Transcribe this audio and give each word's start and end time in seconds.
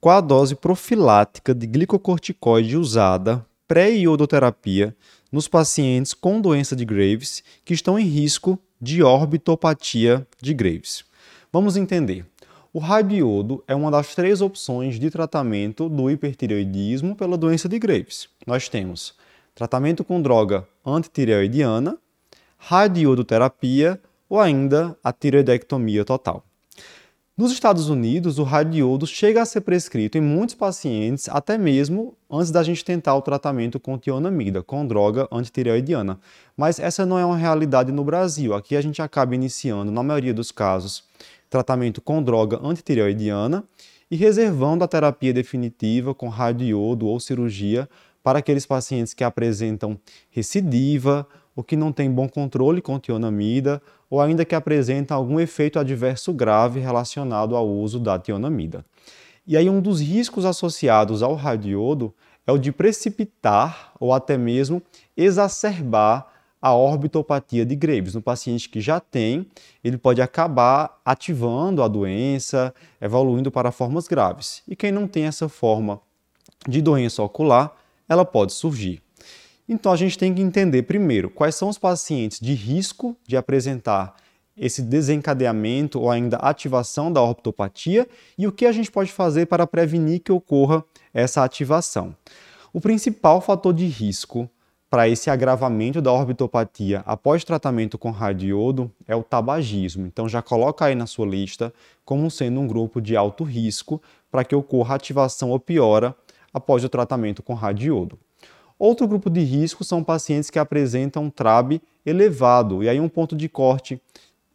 qual 0.00 0.18
a 0.18 0.20
dose 0.20 0.54
profilática 0.54 1.54
de 1.54 1.66
glicocorticoide 1.66 2.76
usada 2.76 3.44
pré-iodoterapia 3.68 4.96
nos 5.30 5.46
pacientes 5.46 6.14
com 6.14 6.40
doença 6.40 6.74
de 6.74 6.84
Graves 6.84 7.44
que 7.64 7.74
estão 7.74 7.98
em 7.98 8.04
risco 8.04 8.58
de 8.80 9.02
orbitopatia 9.02 10.26
de 10.40 10.54
Graves. 10.54 11.04
Vamos 11.52 11.76
entender. 11.76 12.24
O 12.72 12.78
radiodo 12.78 13.62
é 13.68 13.74
uma 13.74 13.90
das 13.90 14.14
três 14.14 14.40
opções 14.40 14.98
de 14.98 15.10
tratamento 15.10 15.88
do 15.88 16.10
hipertireoidismo 16.10 17.14
pela 17.14 17.36
doença 17.36 17.68
de 17.68 17.78
Graves. 17.78 18.28
Nós 18.46 18.68
temos 18.68 19.14
tratamento 19.54 20.02
com 20.02 20.22
droga 20.22 20.66
antitireoidiana, 20.84 21.98
radiodoterapia 22.56 24.00
ou 24.28 24.40
ainda 24.40 24.96
a 25.02 25.12
tireoidectomia 25.12 26.04
total. 26.04 26.44
Nos 27.40 27.52
Estados 27.52 27.88
Unidos, 27.88 28.38
o 28.38 28.42
radiodo 28.42 29.06
chega 29.06 29.40
a 29.40 29.46
ser 29.46 29.62
prescrito 29.62 30.18
em 30.18 30.20
muitos 30.20 30.54
pacientes, 30.54 31.26
até 31.26 31.56
mesmo 31.56 32.14
antes 32.30 32.50
da 32.50 32.62
gente 32.62 32.84
tentar 32.84 33.14
o 33.14 33.22
tratamento 33.22 33.80
com 33.80 33.96
tionamida, 33.96 34.62
com 34.62 34.86
droga 34.86 35.26
antitireoidiana. 35.32 36.20
Mas 36.54 36.78
essa 36.78 37.06
não 37.06 37.18
é 37.18 37.24
uma 37.24 37.38
realidade 37.38 37.92
no 37.92 38.04
Brasil. 38.04 38.52
Aqui 38.52 38.76
a 38.76 38.82
gente 38.82 39.00
acaba 39.00 39.34
iniciando, 39.34 39.90
na 39.90 40.02
maioria 40.02 40.34
dos 40.34 40.52
casos, 40.52 41.02
tratamento 41.48 42.02
com 42.02 42.22
droga 42.22 42.60
antitireoidiana 42.62 43.64
e 44.10 44.16
reservando 44.16 44.84
a 44.84 44.86
terapia 44.86 45.32
definitiva 45.32 46.14
com 46.14 46.28
radiodo 46.28 47.06
ou 47.06 47.18
cirurgia 47.18 47.88
para 48.22 48.40
aqueles 48.40 48.66
pacientes 48.66 49.14
que 49.14 49.24
apresentam 49.24 49.98
recidiva 50.28 51.26
ou 51.54 51.62
que 51.62 51.76
não 51.76 51.92
têm 51.92 52.10
bom 52.10 52.28
controle 52.28 52.80
com 52.80 52.98
tionamida 52.98 53.82
ou 54.08 54.20
ainda 54.20 54.44
que 54.44 54.54
apresentam 54.54 55.16
algum 55.16 55.38
efeito 55.38 55.78
adverso 55.78 56.32
grave 56.32 56.80
relacionado 56.80 57.56
ao 57.56 57.68
uso 57.68 57.98
da 57.98 58.18
tionamida. 58.18 58.84
E 59.46 59.56
aí 59.56 59.68
um 59.68 59.80
dos 59.80 60.00
riscos 60.00 60.44
associados 60.44 61.22
ao 61.22 61.34
radiodo 61.34 62.14
é 62.46 62.52
o 62.52 62.58
de 62.58 62.72
precipitar 62.72 63.92
ou 63.98 64.12
até 64.12 64.36
mesmo 64.36 64.82
exacerbar 65.16 66.26
a 66.60 66.74
orbitopatia 66.74 67.64
de 67.64 67.74
Graves. 67.74 68.14
No 68.14 68.20
paciente 68.20 68.68
que 68.68 68.80
já 68.80 69.00
tem, 69.00 69.46
ele 69.82 69.96
pode 69.96 70.20
acabar 70.20 71.00
ativando 71.04 71.82
a 71.82 71.88
doença, 71.88 72.74
evoluindo 73.00 73.50
para 73.50 73.72
formas 73.72 74.06
graves. 74.06 74.62
E 74.68 74.76
quem 74.76 74.92
não 74.92 75.08
tem 75.08 75.24
essa 75.24 75.48
forma 75.48 76.00
de 76.68 76.82
doença 76.82 77.22
ocular, 77.22 77.74
ela 78.08 78.24
pode 78.24 78.52
surgir. 78.52 79.02
Então 79.72 79.92
a 79.92 79.96
gente 79.96 80.18
tem 80.18 80.34
que 80.34 80.42
entender 80.42 80.82
primeiro 80.82 81.30
quais 81.30 81.54
são 81.54 81.68
os 81.68 81.78
pacientes 81.78 82.40
de 82.40 82.54
risco 82.54 83.16
de 83.24 83.36
apresentar 83.36 84.16
esse 84.56 84.82
desencadeamento 84.82 86.00
ou 86.00 86.10
ainda 86.10 86.38
ativação 86.38 87.12
da 87.12 87.22
ortopatia 87.22 88.08
e 88.36 88.48
o 88.48 88.52
que 88.52 88.66
a 88.66 88.72
gente 88.72 88.90
pode 88.90 89.12
fazer 89.12 89.46
para 89.46 89.68
prevenir 89.68 90.22
que 90.22 90.32
ocorra 90.32 90.84
essa 91.14 91.44
ativação. 91.44 92.16
O 92.72 92.80
principal 92.80 93.40
fator 93.40 93.72
de 93.72 93.86
risco 93.86 94.50
para 94.90 95.08
esse 95.08 95.30
agravamento 95.30 96.02
da 96.02 96.12
orbitopatia 96.12 97.04
após 97.06 97.44
tratamento 97.44 97.96
com 97.96 98.10
radiodo 98.10 98.90
é 99.06 99.14
o 99.14 99.22
tabagismo. 99.22 100.04
Então 100.04 100.28
já 100.28 100.42
coloca 100.42 100.86
aí 100.86 100.96
na 100.96 101.06
sua 101.06 101.26
lista 101.26 101.72
como 102.04 102.28
sendo 102.28 102.58
um 102.58 102.66
grupo 102.66 103.00
de 103.00 103.16
alto 103.16 103.44
risco 103.44 104.02
para 104.32 104.42
que 104.42 104.56
ocorra 104.56 104.96
ativação 104.96 105.50
ou 105.50 105.60
piora 105.60 106.12
após 106.52 106.82
o 106.82 106.88
tratamento 106.88 107.40
com 107.40 107.54
radiodo. 107.54 108.18
Outro 108.80 109.06
grupo 109.06 109.28
de 109.28 109.40
risco 109.40 109.84
são 109.84 110.02
pacientes 110.02 110.48
que 110.48 110.58
apresentam 110.58 111.28
TRAB 111.28 111.82
elevado, 112.06 112.82
e 112.82 112.88
aí 112.88 112.98
um 112.98 113.10
ponto 113.10 113.36
de 113.36 113.46
corte 113.46 114.00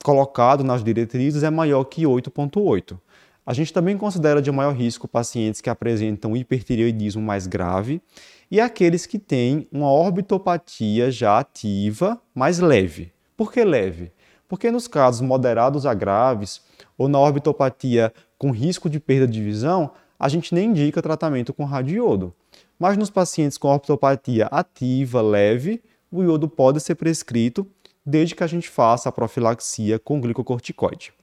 colocado 0.04 0.64
nas 0.64 0.84
diretrizes 0.84 1.44
é 1.44 1.52
maior 1.52 1.84
que 1.84 2.06
8,8. 2.06 2.98
A 3.46 3.54
gente 3.54 3.72
também 3.72 3.96
considera 3.96 4.42
de 4.42 4.52
maior 4.52 4.74
risco 4.74 5.08
pacientes 5.08 5.62
que 5.62 5.70
apresentam 5.70 6.36
hipertireoidismo 6.36 7.22
mais 7.22 7.46
grave 7.46 8.02
e 8.50 8.60
aqueles 8.60 9.06
que 9.06 9.20
têm 9.20 9.68
uma 9.72 9.92
orbitopatia 9.92 11.12
já 11.12 11.38
ativa 11.38 12.20
mais 12.34 12.58
leve. 12.58 13.14
Por 13.38 13.54
que 13.54 13.64
leve? 13.64 14.12
Porque 14.48 14.72
nos 14.72 14.88
casos 14.88 15.22
moderados 15.22 15.86
a 15.86 15.94
graves 15.94 16.64
ou 16.98 17.08
na 17.08 17.20
orbitopatia 17.20 18.12
com 18.40 18.50
risco 18.50 18.90
de 18.90 19.00
perda 19.00 19.28
de 19.28 19.44
visão, 19.44 19.92
a 20.18 20.28
gente 20.28 20.56
nem 20.56 20.72
indica 20.72 21.00
tratamento 21.00 21.54
com 21.54 21.64
radiodo. 21.64 22.34
Mas 22.78 22.98
nos 22.98 23.10
pacientes 23.10 23.58
com 23.58 23.70
ortopatia 23.70 24.48
ativa 24.48 25.22
leve, 25.22 25.82
o 26.12 26.24
iodo 26.24 26.48
pode 26.48 26.80
ser 26.80 26.96
prescrito 26.96 27.66
desde 28.06 28.36
que 28.36 28.44
a 28.44 28.48
gente 28.48 28.70
faça 28.70 29.10
a 29.10 29.12
profilaxia 29.12 29.98
com 29.98 30.20
glicocorticoide. 30.22 31.14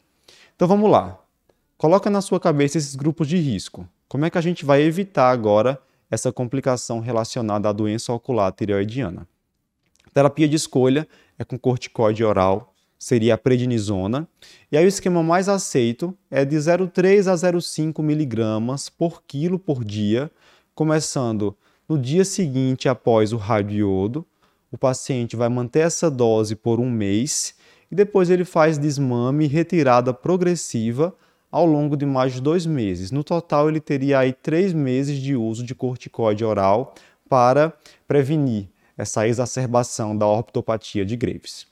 Então 0.56 0.66
vamos 0.66 0.90
lá. 0.90 1.18
Coloca 1.76 2.08
na 2.08 2.20
sua 2.20 2.40
cabeça 2.40 2.78
esses 2.78 2.94
grupos 2.94 3.28
de 3.28 3.36
risco. 3.36 3.88
Como 4.08 4.24
é 4.24 4.30
que 4.30 4.38
a 4.38 4.42
gente 4.42 4.64
vai 4.64 4.82
evitar 4.82 5.30
agora 5.30 5.80
essa 6.10 6.32
complicação 6.32 7.00
relacionada 7.00 7.68
à 7.68 7.72
doença 7.72 8.12
ocular 8.12 8.52
tireoidiana? 8.52 9.26
terapia 10.12 10.48
de 10.48 10.56
escolha 10.56 11.08
é 11.38 11.44
com 11.44 11.58
corticoide 11.58 12.22
oral, 12.22 12.74
seria 12.98 13.34
a 13.34 13.38
prednisona, 13.38 14.28
e 14.70 14.76
aí 14.76 14.84
o 14.84 14.88
esquema 14.88 15.22
mais 15.22 15.48
aceito 15.48 16.16
é 16.30 16.44
de 16.44 16.56
0,3 16.56 17.26
a 17.26 17.34
0,5 17.34 18.02
miligramas 18.02 18.88
por 18.88 19.22
quilo 19.26 19.58
por 19.58 19.84
dia, 19.84 20.30
começando 20.74 21.56
no 21.88 21.98
dia 21.98 22.24
seguinte 22.24 22.88
após 22.88 23.32
o 23.32 23.36
radiodo. 23.36 24.26
O 24.70 24.78
paciente 24.78 25.36
vai 25.36 25.48
manter 25.48 25.80
essa 25.80 26.10
dose 26.10 26.56
por 26.56 26.80
um 26.80 26.90
mês 26.90 27.54
e 27.90 27.94
depois 27.94 28.30
ele 28.30 28.44
faz 28.44 28.78
desmame 28.78 29.44
e 29.44 29.48
retirada 29.48 30.14
progressiva 30.14 31.14
ao 31.50 31.66
longo 31.66 31.96
de 31.96 32.06
mais 32.06 32.32
de 32.32 32.40
dois 32.40 32.64
meses. 32.64 33.10
No 33.10 33.22
total, 33.22 33.68
ele 33.68 33.80
teria 33.80 34.20
aí 34.20 34.32
três 34.32 34.72
meses 34.72 35.18
de 35.18 35.36
uso 35.36 35.62
de 35.62 35.74
corticoide 35.74 36.44
oral 36.44 36.94
para 37.28 37.72
prevenir 38.08 38.68
essa 38.96 39.28
exacerbação 39.28 40.16
da 40.16 40.26
ortopatia 40.26 41.04
de 41.04 41.16
Graves. 41.16 41.66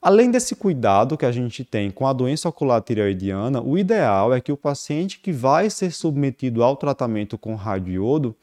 Além 0.00 0.30
desse 0.30 0.54
cuidado 0.54 1.18
que 1.18 1.26
a 1.26 1.32
gente 1.32 1.64
tem 1.64 1.90
com 1.90 2.06
a 2.06 2.12
doença 2.12 2.48
ocular 2.48 2.80
tireoidiana, 2.80 3.60
o 3.60 3.76
ideal 3.76 4.32
é 4.32 4.40
que 4.40 4.52
o 4.52 4.56
paciente 4.56 5.18
que 5.18 5.32
vai 5.32 5.68
ser 5.68 5.90
submetido 5.90 6.62
ao 6.62 6.76
tratamento 6.76 7.36
com 7.36 7.56
radiodo 7.56 8.34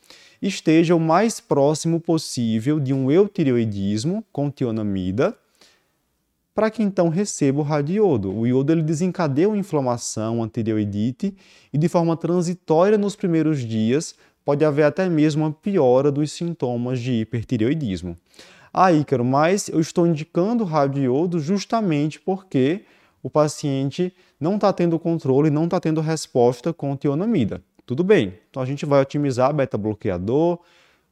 esteja 0.42 0.94
o 0.94 1.00
mais 1.00 1.40
próximo 1.40 2.02
possível 2.02 2.78
de 2.78 2.94
um 2.94 3.10
eutireoidismo 3.10 4.22
com 4.34 4.52
tionamida, 4.52 5.34
para 6.54 6.70
que 6.70 6.84
então 6.84 7.08
receba 7.08 7.62
o 7.62 7.64
radiodo. 7.64 8.36
O 8.36 8.46
iodo 8.46 8.74
ele 8.74 8.84
desencadeia 8.84 9.48
uma 9.48 9.58
inflamação, 9.58 10.40
uma 10.40 10.50
tireoidite, 10.50 11.34
e 11.72 11.78
de 11.78 11.88
forma 11.88 12.18
transitória 12.18 12.98
nos 12.98 13.16
primeiros 13.16 13.60
dias 13.60 14.14
pode 14.44 14.64
haver 14.66 14.84
até 14.84 15.08
mesmo 15.08 15.44
uma 15.44 15.52
piora 15.54 16.12
dos 16.12 16.34
sintomas 16.34 17.00
de 17.00 17.14
hipertireoidismo. 17.14 18.18
Ah, 18.78 18.92
Ícaro, 18.92 19.24
mas 19.24 19.70
eu 19.70 19.80
estou 19.80 20.06
indicando 20.06 20.66
radiodo 20.66 21.40
justamente 21.40 22.20
porque 22.20 22.84
o 23.24 23.30
paciente 23.30 24.14
não 24.38 24.56
está 24.56 24.74
tendo 24.74 25.00
controle, 25.00 25.50
não 25.50 25.64
está 25.64 25.80
tendo 25.80 26.02
resposta 26.02 26.74
com 26.74 26.94
tionamida. 26.98 27.64
Tudo 27.86 28.04
bem, 28.04 28.38
então 28.50 28.62
a 28.62 28.66
gente 28.66 28.86
vai 28.86 29.02
otimizar 29.02 29.54
beta-bloqueador, 29.54 30.60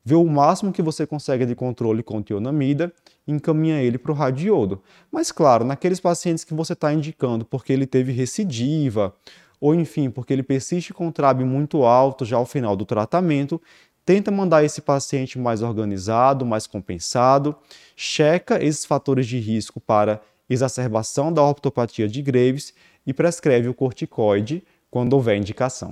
ver 0.04 0.16
o 0.16 0.26
máximo 0.26 0.74
que 0.74 0.82
você 0.82 1.08
consegue 1.08 1.46
de 1.46 1.56
controle 1.56 2.04
com 2.04 2.22
tionamida 2.22 2.92
e 3.26 3.32
encaminha 3.32 3.82
ele 3.82 3.98
para 3.98 4.12
o 4.12 4.16
radiodo. 4.16 4.84
Mas 5.10 5.32
claro, 5.32 5.64
naqueles 5.64 6.02
pacientes 6.02 6.44
que 6.44 6.54
você 6.54 6.74
está 6.74 6.94
indicando 6.94 7.46
porque 7.46 7.72
ele 7.72 7.88
teve 7.88 8.12
recidiva, 8.12 9.16
ou 9.62 9.74
enfim, 9.74 10.10
porque 10.10 10.34
ele 10.34 10.44
persiste 10.44 10.94
com 10.94 11.10
TRAB 11.10 11.46
muito 11.46 11.84
alto 11.84 12.26
já 12.26 12.36
ao 12.36 12.46
final 12.46 12.76
do 12.76 12.84
tratamento, 12.84 13.62
tenta 14.06 14.32
mandar 14.32 14.64
esse 14.64 14.82
paciente 14.82 15.38
mais 15.40 15.62
organizado, 15.62 16.46
mais 16.46 16.68
compensado, 16.68 17.56
checa 17.96 18.64
esses 18.64 18.86
fatores 18.86 19.28
de 19.28 19.40
risco 19.40 19.80
para 19.80 20.22
exacerbação 20.50 21.32
da 21.32 21.42
ortopatia 21.42 22.08
de 22.08 22.22
Graves 22.22 22.74
e 23.06 23.14
prescreve 23.14 23.68
o 23.68 23.74
corticoide 23.74 24.64
quando 24.90 25.14
houver 25.14 25.38
indicação. 25.38 25.92